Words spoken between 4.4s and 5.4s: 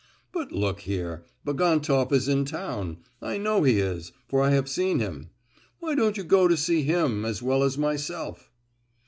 I have seen him.